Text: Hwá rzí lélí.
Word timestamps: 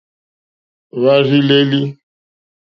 Hwá 0.95 1.13
rzí 1.23 1.39
lélí. 1.49 1.81